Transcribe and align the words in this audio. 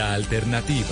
La 0.00 0.14
alternativa. 0.14 0.88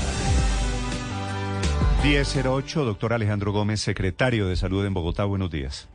1008, 2.04 2.84
doctor 2.84 3.14
Alejandro 3.14 3.52
Gómez, 3.52 3.80
secretario 3.80 4.46
de 4.46 4.54
Salud 4.54 4.84
en 4.84 4.92
Bogotá. 4.92 5.24
Buenos 5.24 5.50
días. 5.50 5.88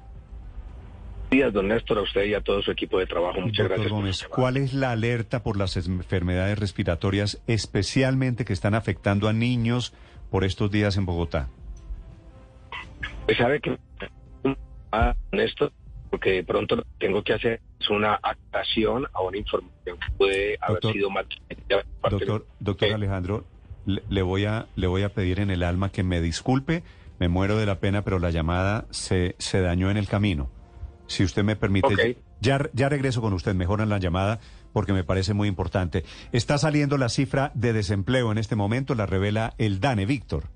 Buenos 1.29 1.29
días, 1.29 1.53
don 1.53 1.67
Néstor, 1.67 1.99
a 1.99 2.01
usted 2.01 2.25
y 2.25 2.33
a 2.33 2.41
todo 2.41 2.63
su 2.63 2.71
equipo 2.71 2.97
de 2.97 3.05
trabajo. 3.05 3.39
Muchas 3.39 3.69
doctor 3.69 3.77
gracias. 3.77 3.91
Gómez. 3.91 4.23
¿cuál 4.23 4.57
es 4.57 4.73
la 4.73 4.89
alerta 4.89 5.43
por 5.43 5.57
las 5.57 5.77
enfermedades 5.77 6.57
respiratorias, 6.57 7.39
especialmente 7.45 8.45
que 8.45 8.53
están 8.53 8.73
afectando 8.73 9.27
a 9.27 9.33
niños 9.33 9.93
por 10.31 10.43
estos 10.43 10.71
días 10.71 10.97
en 10.97 11.05
Bogotá? 11.05 11.49
Pues 13.27 13.37
sabe 13.37 13.59
que 13.59 13.77
a 14.91 15.13
Néstor, 15.31 15.71
porque 16.13 16.31
de 16.33 16.43
pronto 16.43 16.75
lo 16.75 16.83
que 16.83 16.89
tengo 17.07 17.23
que 17.23 17.33
hacer 17.33 17.59
es 17.79 17.89
una 17.89 18.19
aclaración 18.21 19.07
a 19.13 19.21
una 19.23 19.35
información 19.35 19.97
que 19.97 20.11
puede 20.15 20.57
haber 20.61 20.75
Doctor- 20.75 20.93
sido 20.93 21.09
mal. 21.09 21.25
Doctor, 22.07 22.45
doctor 22.59 22.87
Eh, 22.89 22.93
Alejandro, 22.93 23.45
le, 23.87 24.03
le 24.09 24.21
voy 24.21 24.45
a, 24.45 24.67
le 24.75 24.85
voy 24.85 25.01
a 25.01 25.09
pedir 25.09 25.39
en 25.39 25.49
el 25.49 25.63
alma 25.63 25.91
que 25.91 26.03
me 26.03 26.21
disculpe, 26.21 26.83
me 27.17 27.29
muero 27.29 27.57
de 27.57 27.65
la 27.65 27.79
pena, 27.79 28.03
pero 28.03 28.19
la 28.19 28.29
llamada 28.29 28.85
se, 28.91 29.35
se 29.39 29.61
dañó 29.61 29.89
en 29.89 29.97
el 29.97 30.07
camino. 30.07 30.51
Si 31.07 31.23
usted 31.23 31.43
me 31.43 31.55
permite, 31.55 31.87
Ok. 31.95 32.17
Ya, 32.43 32.89
regreso 32.89 33.21
con 33.21 33.33
usted, 33.33 33.55
mejoran 33.55 33.89
la 33.89 33.97
llamada 33.97 34.39
porque 34.73 34.93
me 34.93 35.03
parece 35.03 35.33
muy 35.33 35.47
importante. 35.47 36.03
Está 36.31 36.57
saliendo 36.57 36.97
la 36.97 37.09
cifra 37.09 37.51
de 37.55 37.73
desempleo 37.73 38.31
en 38.31 38.37
este 38.37 38.55
momento, 38.55 38.95
la 38.95 39.05
revela 39.05 39.53
el 39.57 39.79
DANE, 39.79 40.05
Víctor. 40.05 40.49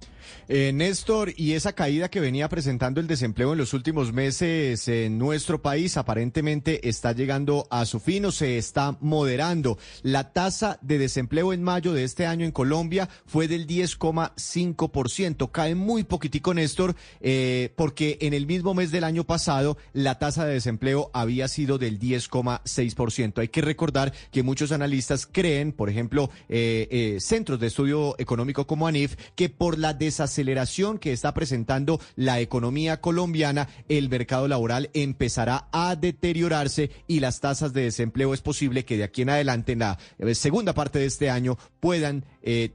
Eh, 0.49 0.71
Néstor, 0.73 1.33
y 1.35 1.53
esa 1.53 1.73
caída 1.73 2.09
que 2.09 2.21
venía 2.21 2.47
presentando 2.47 3.01
el 3.01 3.07
desempleo 3.07 3.51
en 3.51 3.57
los 3.57 3.73
últimos 3.73 4.13
meses 4.13 4.87
en 4.87 5.17
nuestro 5.17 5.61
país 5.61 5.97
aparentemente 5.97 6.87
está 6.87 7.11
llegando 7.11 7.67
a 7.69 7.85
su 7.85 7.99
fin 7.99 8.25
o 8.25 8.31
se 8.31 8.57
está 8.57 8.97
moderando. 9.01 9.77
La 10.03 10.31
tasa 10.31 10.79
de 10.81 10.99
desempleo 10.99 11.51
en 11.51 11.63
mayo 11.63 11.93
de 11.93 12.03
este 12.03 12.25
año 12.25 12.45
en 12.45 12.51
Colombia 12.51 13.09
fue 13.25 13.47
del 13.47 13.67
10,5%. 13.67 15.51
Cae 15.51 15.75
muy 15.75 16.03
poquitico, 16.03 16.53
Néstor, 16.53 16.95
eh, 17.19 17.73
porque 17.75 18.17
en 18.21 18.33
el 18.33 18.47
mismo 18.47 18.73
mes 18.73 18.91
del 18.91 19.03
año 19.03 19.25
pasado 19.25 19.77
la 19.93 20.17
tasa 20.17 20.45
de 20.45 20.53
desempleo 20.53 21.11
había 21.13 21.47
sido 21.49 21.76
del 21.77 21.99
10,6%. 21.99 23.39
Hay 23.39 23.47
que 23.49 23.61
recordar 23.61 24.13
que 24.31 24.43
muchos 24.43 24.71
analistas 24.71 25.27
creen, 25.27 25.71
por 25.71 25.89
ejemplo, 25.89 26.29
eh, 26.49 26.87
eh, 26.89 27.17
centros 27.19 27.59
de 27.59 27.67
estudio 27.67 28.15
económico 28.17 28.67
como 28.67 28.87
ANIF, 28.87 29.15
que 29.35 29.49
por 29.49 29.77
la 29.77 29.93
desaceleración 29.93 30.97
que 30.97 31.13
está 31.13 31.33
presentando 31.33 31.99
la 32.15 32.39
economía 32.39 33.01
colombiana, 33.01 33.69
el 33.89 34.09
mercado 34.09 34.47
laboral 34.47 34.89
empezará 34.93 35.67
a 35.71 35.95
deteriorarse 35.95 36.91
y 37.07 37.19
las 37.19 37.39
tasas 37.39 37.73
de 37.73 37.83
desempleo 37.83 38.33
es 38.33 38.41
posible 38.41 38.85
que 38.85 38.97
de 38.97 39.03
aquí 39.03 39.21
en 39.21 39.29
adelante, 39.29 39.73
en 39.73 39.79
la 39.79 39.97
eh, 40.19 40.35
segunda 40.35 40.73
parte 40.73 40.99
de 40.99 41.05
este 41.05 41.29
año, 41.29 41.57
puedan 41.79 42.25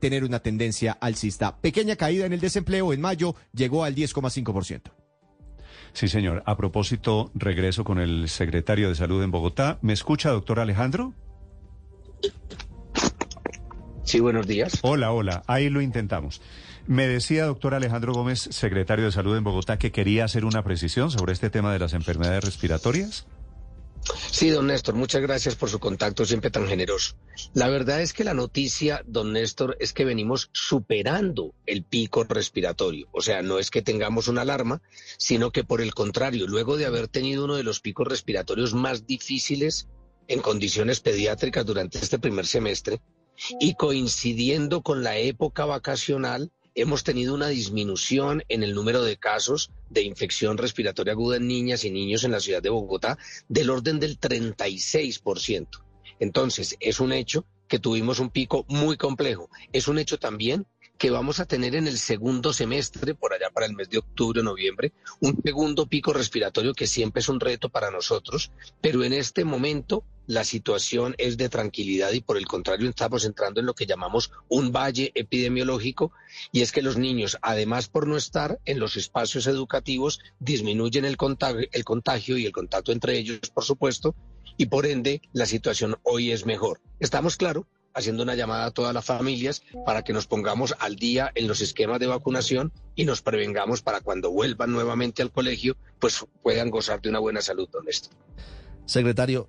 tener 0.00 0.22
una 0.22 0.40
tendencia 0.40 0.92
alcista. 0.92 1.56
Pequeña 1.56 1.96
caída 1.96 2.26
en 2.26 2.34
el 2.34 2.40
desempleo 2.40 2.92
en 2.92 3.00
mayo 3.00 3.34
llegó 3.54 3.84
al 3.84 3.94
10,5%. 3.94 5.01
Sí, 5.92 6.08
señor. 6.08 6.42
A 6.46 6.56
propósito, 6.56 7.30
regreso 7.34 7.84
con 7.84 7.98
el 7.98 8.28
secretario 8.28 8.88
de 8.88 8.94
Salud 8.94 9.22
en 9.22 9.30
Bogotá. 9.30 9.78
¿Me 9.82 9.92
escucha, 9.92 10.30
doctor 10.30 10.58
Alejandro? 10.60 11.12
Sí, 14.04 14.20
buenos 14.20 14.46
días. 14.46 14.78
Hola, 14.82 15.12
hola. 15.12 15.42
Ahí 15.46 15.68
lo 15.70 15.80
intentamos. 15.80 16.40
Me 16.86 17.06
decía, 17.06 17.46
doctor 17.46 17.74
Alejandro 17.74 18.12
Gómez, 18.12 18.48
secretario 18.50 19.04
de 19.04 19.12
Salud 19.12 19.36
en 19.36 19.44
Bogotá, 19.44 19.78
que 19.78 19.92
quería 19.92 20.24
hacer 20.24 20.44
una 20.44 20.64
precisión 20.64 21.10
sobre 21.10 21.32
este 21.32 21.50
tema 21.50 21.72
de 21.72 21.78
las 21.78 21.92
enfermedades 21.92 22.44
respiratorias. 22.44 23.26
Sí, 24.32 24.48
don 24.48 24.66
Néstor, 24.66 24.94
muchas 24.94 25.20
gracias 25.20 25.56
por 25.56 25.68
su 25.68 25.78
contacto 25.78 26.24
siempre 26.24 26.50
tan 26.50 26.66
generoso. 26.66 27.16
La 27.52 27.68
verdad 27.68 28.00
es 28.00 28.14
que 28.14 28.24
la 28.24 28.32
noticia, 28.32 29.02
don 29.06 29.34
Néstor, 29.34 29.76
es 29.78 29.92
que 29.92 30.06
venimos 30.06 30.48
superando 30.52 31.52
el 31.66 31.84
pico 31.84 32.24
respiratorio. 32.24 33.08
O 33.12 33.20
sea, 33.20 33.42
no 33.42 33.58
es 33.58 33.70
que 33.70 33.82
tengamos 33.82 34.28
una 34.28 34.40
alarma, 34.40 34.80
sino 35.18 35.50
que 35.50 35.64
por 35.64 35.82
el 35.82 35.92
contrario, 35.92 36.46
luego 36.46 36.78
de 36.78 36.86
haber 36.86 37.08
tenido 37.08 37.44
uno 37.44 37.56
de 37.56 37.62
los 37.62 37.80
picos 37.80 38.08
respiratorios 38.08 38.72
más 38.72 39.06
difíciles 39.06 39.88
en 40.28 40.40
condiciones 40.40 41.00
pediátricas 41.00 41.66
durante 41.66 41.98
este 41.98 42.18
primer 42.18 42.46
semestre 42.46 43.02
y 43.60 43.74
coincidiendo 43.74 44.80
con 44.80 45.02
la 45.02 45.18
época 45.18 45.66
vacacional, 45.66 46.50
hemos 46.74 47.04
tenido 47.04 47.34
una 47.34 47.48
disminución 47.48 48.42
en 48.48 48.62
el 48.62 48.74
número 48.74 49.02
de 49.02 49.16
casos 49.16 49.70
de 49.90 50.02
infección 50.02 50.58
respiratoria 50.58 51.12
aguda 51.12 51.36
en 51.36 51.46
niñas 51.46 51.84
y 51.84 51.90
niños 51.90 52.24
en 52.24 52.32
la 52.32 52.40
ciudad 52.40 52.62
de 52.62 52.70
Bogotá 52.70 53.18
del 53.48 53.70
orden 53.70 54.00
del 54.00 54.18
36%. 54.18 55.68
Entonces, 56.18 56.76
es 56.80 57.00
un 57.00 57.12
hecho 57.12 57.44
que 57.68 57.78
tuvimos 57.78 58.20
un 58.20 58.30
pico 58.30 58.64
muy 58.68 58.96
complejo. 58.96 59.50
Es 59.72 59.88
un 59.88 59.98
hecho 59.98 60.18
también 60.18 60.66
que 61.02 61.10
vamos 61.10 61.40
a 61.40 61.46
tener 61.46 61.74
en 61.74 61.88
el 61.88 61.98
segundo 61.98 62.52
semestre, 62.52 63.16
por 63.16 63.34
allá 63.34 63.50
para 63.50 63.66
el 63.66 63.74
mes 63.74 63.90
de 63.90 63.98
octubre 63.98 64.38
o 64.38 64.44
noviembre, 64.44 64.92
un 65.18 65.36
segundo 65.42 65.86
pico 65.86 66.12
respiratorio 66.12 66.74
que 66.74 66.86
siempre 66.86 67.18
es 67.18 67.28
un 67.28 67.40
reto 67.40 67.70
para 67.70 67.90
nosotros, 67.90 68.52
pero 68.80 69.02
en 69.02 69.12
este 69.12 69.44
momento 69.44 70.04
la 70.28 70.44
situación 70.44 71.16
es 71.18 71.36
de 71.36 71.48
tranquilidad 71.48 72.12
y 72.12 72.20
por 72.20 72.36
el 72.36 72.46
contrario 72.46 72.88
estamos 72.88 73.24
entrando 73.24 73.58
en 73.58 73.66
lo 73.66 73.74
que 73.74 73.84
llamamos 73.84 74.30
un 74.48 74.70
valle 74.70 75.10
epidemiológico 75.16 76.12
y 76.52 76.60
es 76.60 76.70
que 76.70 76.82
los 76.82 76.96
niños, 76.96 77.36
además 77.42 77.88
por 77.88 78.06
no 78.06 78.16
estar 78.16 78.60
en 78.64 78.78
los 78.78 78.96
espacios 78.96 79.48
educativos, 79.48 80.20
disminuyen 80.38 81.04
el 81.04 81.16
contagio, 81.16 81.66
el 81.72 81.84
contagio 81.84 82.38
y 82.38 82.46
el 82.46 82.52
contacto 82.52 82.92
entre 82.92 83.18
ellos, 83.18 83.40
por 83.52 83.64
supuesto, 83.64 84.14
y 84.56 84.66
por 84.66 84.86
ende 84.86 85.20
la 85.32 85.46
situación 85.46 85.96
hoy 86.04 86.30
es 86.30 86.46
mejor. 86.46 86.80
Estamos, 87.00 87.36
claro, 87.36 87.66
haciendo 87.94 88.22
una 88.22 88.34
llamada 88.34 88.66
a 88.66 88.70
todas 88.70 88.94
las 88.94 89.04
familias 89.04 89.62
para 89.84 90.02
que 90.02 90.12
nos 90.12 90.26
pongamos 90.26 90.74
al 90.78 90.96
día 90.96 91.30
en 91.34 91.48
los 91.48 91.60
esquemas 91.60 92.00
de 92.00 92.06
vacunación 92.06 92.72
y 92.94 93.04
nos 93.04 93.22
prevengamos 93.22 93.82
para 93.82 94.00
cuando 94.00 94.30
vuelvan 94.30 94.72
nuevamente 94.72 95.22
al 95.22 95.30
colegio, 95.30 95.76
pues 95.98 96.24
puedan 96.42 96.70
gozar 96.70 97.00
de 97.00 97.08
una 97.08 97.18
buena 97.18 97.40
salud, 97.40 97.68
don 97.70 97.84
Néstor. 97.84 98.12
Secretario, 98.86 99.48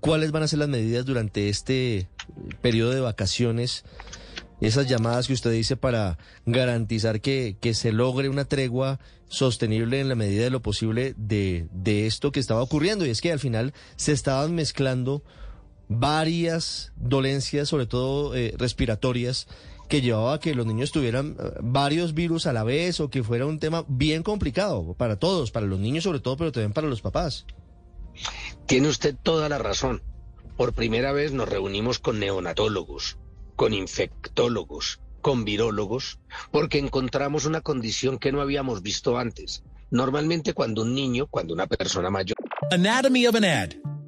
¿cuáles 0.00 0.32
van 0.32 0.42
a 0.42 0.48
ser 0.48 0.58
las 0.58 0.68
medidas 0.68 1.04
durante 1.04 1.48
este 1.48 1.96
eh, 1.96 2.08
periodo 2.60 2.90
de 2.90 3.00
vacaciones? 3.00 3.84
Esas 4.60 4.88
llamadas 4.88 5.26
que 5.26 5.32
usted 5.32 5.50
dice 5.50 5.76
para 5.76 6.18
garantizar 6.46 7.20
que, 7.20 7.56
que 7.60 7.74
se 7.74 7.92
logre 7.92 8.28
una 8.28 8.44
tregua 8.44 8.98
sostenible 9.28 10.00
en 10.00 10.08
la 10.08 10.14
medida 10.14 10.44
de 10.44 10.50
lo 10.50 10.62
posible 10.62 11.14
de, 11.16 11.66
de 11.72 12.06
esto 12.06 12.32
que 12.32 12.40
estaba 12.40 12.62
ocurriendo. 12.62 13.04
Y 13.04 13.10
es 13.10 13.20
que 13.20 13.32
al 13.32 13.40
final 13.40 13.74
se 13.96 14.12
estaban 14.12 14.54
mezclando 14.54 15.22
varias 15.88 16.92
dolencias, 16.96 17.68
sobre 17.68 17.86
todo 17.86 18.34
eh, 18.34 18.54
respiratorias, 18.58 19.46
que 19.88 20.00
llevaba 20.00 20.34
a 20.34 20.40
que 20.40 20.54
los 20.54 20.66
niños 20.66 20.92
tuvieran 20.92 21.36
eh, 21.38 21.50
varios 21.60 22.14
virus 22.14 22.46
a 22.46 22.52
la 22.52 22.64
vez 22.64 23.00
o 23.00 23.10
que 23.10 23.22
fuera 23.22 23.46
un 23.46 23.58
tema 23.58 23.84
bien 23.88 24.22
complicado 24.22 24.94
para 24.94 25.16
todos, 25.18 25.50
para 25.50 25.66
los 25.66 25.78
niños 25.78 26.04
sobre 26.04 26.20
todo, 26.20 26.36
pero 26.36 26.52
también 26.52 26.72
para 26.72 26.88
los 26.88 27.02
papás. 27.02 27.46
Tiene 28.66 28.88
usted 28.88 29.14
toda 29.22 29.48
la 29.48 29.58
razón. 29.58 30.02
Por 30.56 30.72
primera 30.72 31.12
vez 31.12 31.32
nos 31.32 31.48
reunimos 31.48 31.98
con 31.98 32.20
neonatólogos, 32.20 33.18
con 33.56 33.74
infectólogos, 33.74 35.00
con 35.20 35.44
virólogos, 35.44 36.20
porque 36.50 36.78
encontramos 36.78 37.44
una 37.44 37.60
condición 37.60 38.18
que 38.18 38.30
no 38.30 38.40
habíamos 38.40 38.82
visto 38.82 39.18
antes. 39.18 39.64
Normalmente 39.90 40.54
cuando 40.54 40.82
un 40.82 40.94
niño, 40.94 41.26
cuando 41.26 41.54
una 41.54 41.66
persona 41.66 42.10
mayor 42.10 42.36
Anatomy 42.70 43.26
of 43.26 43.34
an 43.34 43.44
ad. 43.44 43.93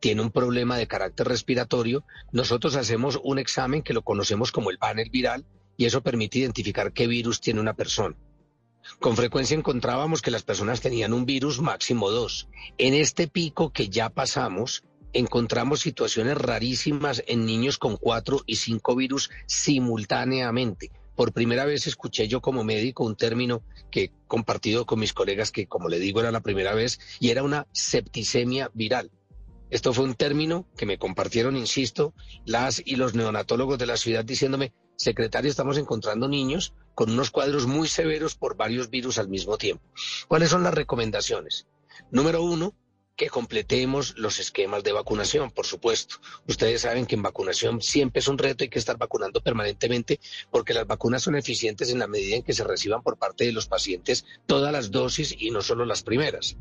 tiene 0.00 0.22
un 0.22 0.30
problema 0.30 0.76
de 0.76 0.86
carácter 0.86 1.28
respiratorio, 1.28 2.04
nosotros 2.32 2.76
hacemos 2.76 3.18
un 3.22 3.38
examen 3.38 3.82
que 3.82 3.94
lo 3.94 4.02
conocemos 4.02 4.52
como 4.52 4.70
el 4.70 4.78
panel 4.78 5.10
viral 5.10 5.44
y 5.76 5.86
eso 5.86 6.02
permite 6.02 6.38
identificar 6.38 6.92
qué 6.92 7.06
virus 7.06 7.40
tiene 7.40 7.60
una 7.60 7.74
persona. 7.74 8.16
Con 9.00 9.16
frecuencia 9.16 9.56
encontrábamos 9.56 10.22
que 10.22 10.30
las 10.30 10.42
personas 10.42 10.80
tenían 10.80 11.12
un 11.12 11.26
virus 11.26 11.60
máximo 11.60 12.10
dos. 12.10 12.48
En 12.78 12.94
este 12.94 13.28
pico 13.28 13.72
que 13.72 13.88
ya 13.88 14.08
pasamos, 14.08 14.82
encontramos 15.12 15.80
situaciones 15.80 16.36
rarísimas 16.38 17.22
en 17.26 17.44
niños 17.44 17.78
con 17.78 17.96
cuatro 17.96 18.42
y 18.46 18.56
cinco 18.56 18.96
virus 18.96 19.30
simultáneamente. 19.46 20.90
Por 21.14 21.32
primera 21.32 21.64
vez 21.64 21.86
escuché 21.86 22.28
yo 22.28 22.40
como 22.40 22.64
médico 22.64 23.04
un 23.04 23.16
término 23.16 23.62
que 23.90 24.04
he 24.04 24.12
compartido 24.26 24.86
con 24.86 25.00
mis 25.00 25.12
colegas 25.12 25.50
que, 25.50 25.66
como 25.66 25.88
le 25.88 25.98
digo, 25.98 26.20
era 26.20 26.30
la 26.30 26.40
primera 26.40 26.74
vez 26.74 27.00
y 27.18 27.30
era 27.30 27.42
una 27.42 27.66
septicemia 27.72 28.70
viral. 28.72 29.10
Esto 29.70 29.92
fue 29.92 30.04
un 30.04 30.14
término 30.14 30.66
que 30.76 30.86
me 30.86 30.98
compartieron, 30.98 31.56
insisto, 31.56 32.14
las 32.46 32.82
y 32.84 32.96
los 32.96 33.14
neonatólogos 33.14 33.78
de 33.78 33.86
la 33.86 33.96
ciudad 33.96 34.24
diciéndome, 34.24 34.72
secretario, 34.96 35.50
estamos 35.50 35.76
encontrando 35.76 36.26
niños 36.26 36.74
con 36.94 37.10
unos 37.10 37.30
cuadros 37.30 37.66
muy 37.66 37.86
severos 37.86 38.34
por 38.34 38.56
varios 38.56 38.90
virus 38.90 39.18
al 39.18 39.28
mismo 39.28 39.58
tiempo. 39.58 39.84
¿Cuáles 40.26 40.50
son 40.50 40.62
las 40.62 40.74
recomendaciones? 40.74 41.66
Número 42.10 42.42
uno, 42.42 42.74
que 43.18 43.28
completemos 43.28 44.16
los 44.16 44.38
esquemas 44.38 44.84
de 44.84 44.92
vacunación, 44.92 45.50
por 45.50 45.66
supuesto. 45.66 46.20
Ustedes 46.46 46.82
saben 46.82 47.04
que 47.04 47.16
en 47.16 47.22
vacunación 47.22 47.82
siempre 47.82 48.20
es 48.20 48.28
un 48.28 48.38
reto, 48.38 48.62
hay 48.62 48.70
que 48.70 48.78
estar 48.78 48.96
vacunando 48.96 49.40
permanentemente 49.40 50.20
porque 50.52 50.72
las 50.72 50.86
vacunas 50.86 51.24
son 51.24 51.34
eficientes 51.34 51.90
en 51.90 51.98
la 51.98 52.06
medida 52.06 52.36
en 52.36 52.44
que 52.44 52.52
se 52.52 52.62
reciban 52.62 53.02
por 53.02 53.18
parte 53.18 53.44
de 53.44 53.50
los 53.50 53.66
pacientes 53.66 54.24
todas 54.46 54.72
las 54.72 54.92
dosis 54.92 55.34
y 55.36 55.50
no 55.50 55.62
solo 55.62 55.84
las 55.84 56.04
primeras. 56.04 56.56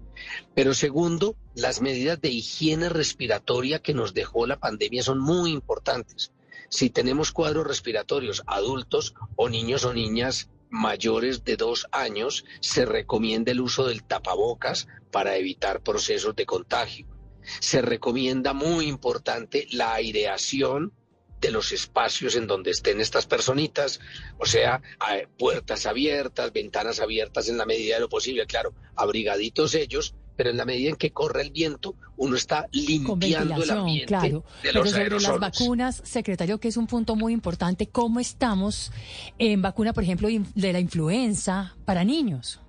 Pero 0.55 0.73
segundo, 0.73 1.35
las 1.53 1.79
medidas 1.79 2.19
de 2.19 2.29
higiene 2.29 2.89
respiratoria 2.89 3.77
que 3.77 3.93
nos 3.93 4.15
dejó 4.15 4.47
la 4.47 4.59
pandemia 4.59 5.03
son 5.03 5.19
muy 5.19 5.51
importantes. 5.51 6.31
Si 6.69 6.89
tenemos 6.89 7.31
cuadros 7.31 7.67
respiratorios 7.67 8.41
adultos 8.47 9.13
o 9.35 9.47
niños 9.47 9.85
o 9.85 9.93
niñas 9.93 10.49
mayores 10.69 11.43
de 11.43 11.55
dos 11.55 11.87
años 11.91 12.45
se 12.59 12.85
recomienda 12.85 13.51
el 13.51 13.61
uso 13.61 13.87
del 13.87 14.03
tapabocas 14.03 14.87
para 15.11 15.37
evitar 15.37 15.81
procesos 15.81 16.35
de 16.35 16.45
contagio. 16.45 17.07
Se 17.59 17.81
recomienda 17.81 18.53
muy 18.53 18.87
importante 18.87 19.67
la 19.71 19.93
aireación 19.93 20.93
de 21.39 21.51
los 21.51 21.71
espacios 21.71 22.35
en 22.35 22.47
donde 22.47 22.71
estén 22.71 22.99
estas 22.99 23.27
personitas, 23.27 23.99
o 24.39 24.45
sea, 24.45 24.81
puertas 25.37 25.85
abiertas, 25.85 26.51
ventanas 26.51 26.99
abiertas 26.99 27.47
en 27.47 27.57
la 27.57 27.65
medida 27.65 27.95
de 27.95 28.01
lo 28.01 28.09
posible, 28.09 28.45
claro, 28.47 28.73
abrigaditos 28.95 29.75
ellos, 29.75 30.15
pero 30.37 30.51
en 30.51 30.57
la 30.57 30.65
medida 30.65 30.91
en 30.91 30.95
que 30.95 31.11
corre 31.11 31.41
el 31.41 31.51
viento, 31.51 31.95
uno 32.15 32.35
está 32.35 32.67
limpiando 32.71 33.61
el 33.61 33.71
ambiente 33.71 34.05
claro. 34.05 34.27
de 34.27 34.43
pero 34.61 34.79
los 34.79 34.91
sobre 34.91 35.03
aerosoles. 35.03 35.41
las 35.41 35.51
vacunas, 35.51 36.01
secretario, 36.05 36.59
que 36.59 36.67
es 36.67 36.77
un 36.77 36.87
punto 36.87 37.15
muy 37.15 37.33
importante, 37.33 37.87
¿cómo 37.87 38.19
estamos 38.19 38.91
en 39.39 39.61
vacuna, 39.61 39.93
por 39.93 40.03
ejemplo, 40.03 40.29
de 40.29 40.73
la 40.73 40.79
influenza 40.79 41.75
para 41.83 42.03
niños? 42.03 42.61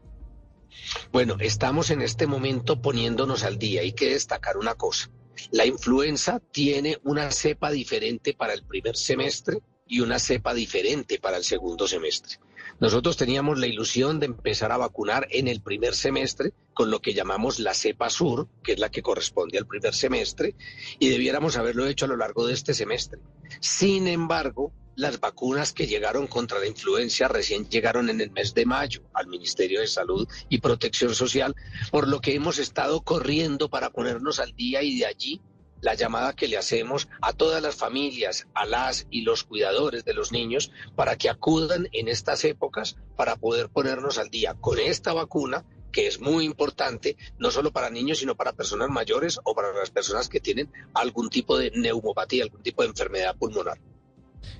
Bueno, 1.12 1.36
estamos 1.40 1.90
en 1.90 2.02
este 2.02 2.26
momento 2.26 2.80
poniéndonos 2.80 3.44
al 3.44 3.58
día. 3.58 3.82
Hay 3.82 3.92
que 3.92 4.10
destacar 4.10 4.56
una 4.56 4.74
cosa. 4.74 5.10
La 5.50 5.66
influenza 5.66 6.40
tiene 6.50 6.98
una 7.04 7.30
cepa 7.30 7.70
diferente 7.70 8.34
para 8.34 8.54
el 8.54 8.64
primer 8.64 8.96
semestre 8.96 9.60
y 9.88 10.00
una 10.00 10.18
cepa 10.18 10.54
diferente 10.54 11.18
para 11.18 11.38
el 11.38 11.44
segundo 11.44 11.88
semestre. 11.88 12.38
Nosotros 12.80 13.16
teníamos 13.16 13.58
la 13.58 13.66
ilusión 13.66 14.20
de 14.20 14.26
empezar 14.26 14.70
a 14.70 14.76
vacunar 14.76 15.26
en 15.30 15.48
el 15.48 15.60
primer 15.60 15.94
semestre 15.96 16.52
con 16.74 16.90
lo 16.90 17.00
que 17.00 17.12
llamamos 17.14 17.58
la 17.58 17.74
cepa 17.74 18.08
sur, 18.08 18.46
que 18.62 18.72
es 18.72 18.78
la 18.78 18.90
que 18.90 19.02
corresponde 19.02 19.58
al 19.58 19.66
primer 19.66 19.94
semestre, 19.94 20.54
y 21.00 21.08
debiéramos 21.08 21.56
haberlo 21.56 21.86
hecho 21.86 22.04
a 22.04 22.08
lo 22.08 22.16
largo 22.16 22.46
de 22.46 22.54
este 22.54 22.74
semestre. 22.74 23.18
Sin 23.60 24.06
embargo, 24.06 24.72
las 24.94 25.20
vacunas 25.20 25.72
que 25.72 25.86
llegaron 25.86 26.26
contra 26.26 26.58
la 26.58 26.66
influencia 26.66 27.28
recién 27.28 27.68
llegaron 27.68 28.10
en 28.10 28.20
el 28.20 28.30
mes 28.30 28.52
de 28.54 28.66
mayo 28.66 29.02
al 29.12 29.28
Ministerio 29.28 29.80
de 29.80 29.86
Salud 29.86 30.28
y 30.48 30.58
Protección 30.58 31.14
Social, 31.14 31.54
por 31.90 32.08
lo 32.08 32.20
que 32.20 32.34
hemos 32.34 32.58
estado 32.58 33.00
corriendo 33.00 33.68
para 33.68 33.90
ponernos 33.90 34.40
al 34.40 34.54
día 34.54 34.82
y 34.82 34.98
de 34.98 35.06
allí 35.06 35.40
la 35.80 35.94
llamada 35.94 36.34
que 36.34 36.48
le 36.48 36.56
hacemos 36.56 37.08
a 37.20 37.32
todas 37.32 37.62
las 37.62 37.76
familias, 37.76 38.46
a 38.54 38.66
las 38.66 39.06
y 39.10 39.22
los 39.22 39.44
cuidadores 39.44 40.04
de 40.04 40.14
los 40.14 40.32
niños, 40.32 40.72
para 40.96 41.16
que 41.16 41.28
acudan 41.28 41.88
en 41.92 42.08
estas 42.08 42.44
épocas 42.44 42.96
para 43.16 43.36
poder 43.36 43.68
ponernos 43.68 44.18
al 44.18 44.30
día 44.30 44.54
con 44.54 44.78
esta 44.78 45.12
vacuna 45.12 45.64
que 45.92 46.06
es 46.06 46.20
muy 46.20 46.44
importante, 46.44 47.16
no 47.38 47.50
solo 47.50 47.72
para 47.72 47.90
niños, 47.90 48.18
sino 48.18 48.36
para 48.36 48.52
personas 48.52 48.90
mayores 48.90 49.40
o 49.44 49.54
para 49.54 49.72
las 49.72 49.90
personas 49.90 50.28
que 50.28 50.40
tienen 50.40 50.70
algún 50.94 51.30
tipo 51.30 51.56
de 51.58 51.70
neumopatía, 51.74 52.44
algún 52.44 52.62
tipo 52.62 52.82
de 52.82 52.88
enfermedad 52.88 53.36
pulmonar. 53.36 53.78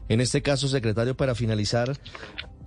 En 0.09 0.21
este 0.21 0.43
caso, 0.43 0.69
secretario, 0.69 1.17
para 1.17 1.35
finalizar, 1.35 1.97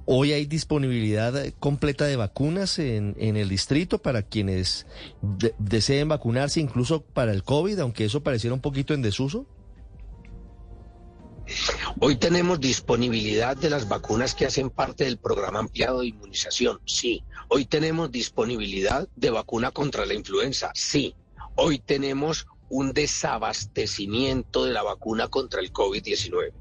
hoy 0.06 0.34
hay 0.34 0.46
disponibilidad 0.46 1.34
completa 1.60 2.06
de 2.06 2.16
vacunas 2.16 2.80
en, 2.80 3.16
el 3.18 3.50
distrito 3.50 4.02
para 4.02 4.24
quienes 4.24 4.86
de- 5.22 5.54
deseen 5.60 6.08
vacunarse, 6.08 6.60
incluso 6.60 7.02
para 7.02 7.32
el 7.32 7.44
COVID, 7.44 7.80
aunque 7.80 8.06
eso 8.06 8.22
pareciera 8.22 8.54
un 8.54 8.62
poquito 8.62 8.94
en 8.94 9.02
desuso. 9.02 9.46
Hoy 12.00 12.16
tenemos 12.16 12.60
disponibilidad 12.60 13.58
de 13.58 13.70
las 13.70 13.88
vacunas 13.90 14.36
que 14.36 14.46
hacen 14.46 14.70
parte 14.70 15.04
del 15.04 15.18
programa 15.18 15.60
ampliado 15.60 16.02
de 16.02 16.08
inmunización, 16.08 16.80
sí. 16.86 17.24
Hoy 17.50 17.66
tenemos 17.66 18.12
disponibilidad 18.12 19.10
de 19.16 19.30
vacuna 19.32 19.72
contra 19.72 20.06
la 20.06 20.14
influenza, 20.14 20.72
sí. 20.74 21.16
Hoy 21.56 21.80
tenemos 21.80 22.48
un 22.70 22.94
desabastecimiento 22.94 24.64
de 24.64 24.72
la 24.72 24.84
vacuna 24.84 25.28
contra 25.28 25.60
el 25.60 25.74
COVID-19. 25.74 26.54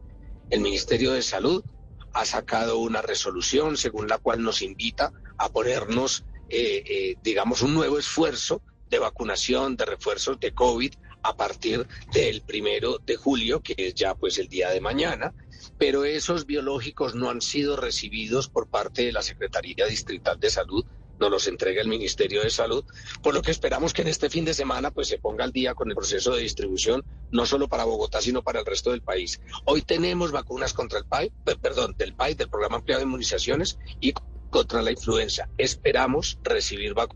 El 0.51 0.61
Ministerio 0.61 1.13
de 1.13 1.23
Salud 1.23 1.63
ha 2.13 2.25
sacado 2.25 2.79
una 2.79 3.03
resolución 3.03 3.77
según 3.77 4.09
la 4.09 4.19
cual 4.19 4.43
nos 4.43 4.63
invita 4.63 5.13
a 5.39 5.49
ponernos, 5.49 6.25
eh, 6.49 6.83
eh, 6.87 7.17
digamos, 7.23 7.63
un 7.63 7.75
nuevo 7.75 7.99
esfuerzo 7.99 8.63
de 8.89 8.99
vacunación, 8.99 9.77
de 9.77 9.87
refuerzos 9.87 10.39
de 10.41 10.53
COVID 10.53 10.93
a 11.23 11.37
partir 11.37 11.87
del 12.13 12.43
primero 12.43 12.99
de 12.99 13.17
julio, 13.17 13.61
que 13.61 13.75
es 13.77 13.95
ya 13.95 14.15
pues 14.15 14.39
el 14.39 14.49
día 14.49 14.71
de 14.71 14.81
mañana, 14.81 15.33
pero 15.79 16.05
esos 16.05 16.47
biológicos 16.47 17.15
no 17.15 17.31
han 17.31 17.41
sido 17.41 17.77
recibidos 17.77 18.49
por 18.49 18.69
parte 18.69 19.05
de 19.05 19.13
la 19.13 19.23
Secretaría 19.23 19.87
Distrital 19.87 20.41
de 20.41 20.51
Salud, 20.51 20.85
nos 21.21 21.31
los 21.31 21.47
entrega 21.47 21.83
el 21.83 21.89
Ministerio 21.89 22.43
de 22.43 22.51
Salud, 22.51 22.85
por 23.23 23.35
lo 23.35 23.43
que 23.43 23.51
esperamos 23.51 23.93
que 23.93 24.03
en 24.03 24.09
este 24.09 24.31
fin 24.31 24.45
de 24.45 24.55
semana 24.55 24.91
pues 24.91 25.07
se 25.09 25.19
ponga 25.19 25.45
al 25.45 25.53
día 25.53 25.75
con 25.75 25.89
el 25.91 25.95
proceso 25.95 26.35
de 26.35 26.43
distribución, 26.43 27.05
no 27.31 27.47
solo 27.47 27.69
para 27.69 27.85
Bogotá, 27.85 28.21
sino 28.21 28.43
para 28.43 28.61
el 28.61 28.67
resto 28.67 28.91
del 28.91 29.03
país. 29.03 29.41
Hoy 29.67 29.83
tenemos 29.83 30.33
vacunas 30.33 30.73
contra 30.73 30.99
el 30.99 31.05
PAI, 31.05 31.31
pe- 31.45 31.57
perdón, 31.57 31.95
del 31.99 32.15
PAI, 32.15 32.35
del 32.35 32.49
Programa 32.49 32.77
Ampliado 32.77 33.01
de 33.01 33.07
Inmunizaciones, 33.07 33.79
y 34.01 34.15
contra 34.49 34.83
la 34.83 34.91
influenza. 34.91 35.49
Esperamos 35.57 36.39
recibir 36.43 36.95
vacu- 36.95 37.15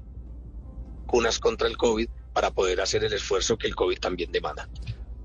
vacunas 1.06 1.38
contra 1.38 1.66
el 1.68 1.76
COVID 1.76 2.08
para 2.32 2.50
poder 2.50 2.80
hacer 2.80 3.04
el 3.04 3.12
esfuerzo 3.12 3.56
que 3.56 3.66
el 3.68 3.74
COVID 3.74 3.98
también 3.98 4.30
demanda. 4.30 4.68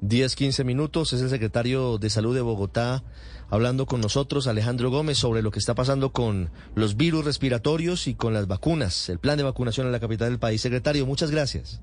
10, 0.02 0.36
15 0.36 0.64
minutos, 0.64 1.14
es 1.14 1.22
el 1.22 1.30
secretario 1.30 1.98
de 1.98 2.10
Salud 2.10 2.36
de 2.36 2.42
Bogotá 2.42 3.04
hablando 3.50 3.86
con 3.86 4.02
nosotros, 4.02 4.48
Alejandro 4.48 4.90
Gómez, 4.90 5.18
sobre 5.18 5.42
lo 5.42 5.52
que 5.52 5.60
está 5.60 5.76
pasando 5.76 6.12
con 6.12 6.52
los 6.76 6.96
virus 6.96 7.26
respiratorios 7.26 8.08
y 8.08 8.16
con 8.16 8.34
las 8.34 8.48
vacunas, 8.48 9.10
el 9.10 9.20
plan 9.20 9.38
de 9.38 9.44
vacunación 9.44 9.88
en 9.88 9.92
la 9.92 10.00
capital 10.00 10.30
del 10.30 10.40
país. 10.40 10.62
Secretario, 10.62 11.06
muchas 11.06 11.32
gracias. 11.32 11.82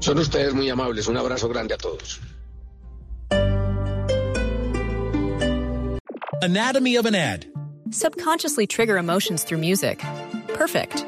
Son 0.00 0.18
ustedes 0.18 0.54
muy 0.54 0.68
amables. 0.70 1.08
Un 1.08 1.16
abrazo 1.16 1.48
grande 1.48 1.74
a 1.74 1.78
todos. 1.78 2.20
Anatomy 6.40 6.96
of 6.96 7.06
an 7.06 7.14
ad. 7.14 7.46
Subconsciously 7.90 8.66
trigger 8.66 8.96
emotions 8.96 9.44
through 9.44 9.60
music. 9.60 9.98
Perfect. 10.54 11.07